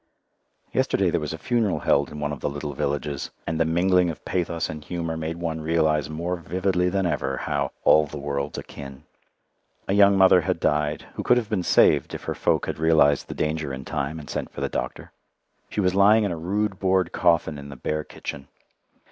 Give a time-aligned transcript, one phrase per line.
[0.73, 4.09] Yesterday there was a funeral held in one of the little villages, and the mingling
[4.09, 8.57] of pathos and humour made one realize more vividly than ever how "all the world's
[8.57, 9.03] akin."
[9.87, 13.27] A young mother had died who could have been saved if her folk had realized
[13.27, 15.11] the danger in time and sent for the doctor.
[15.69, 18.47] She was lying in a rude board coffin in the bare kitchen.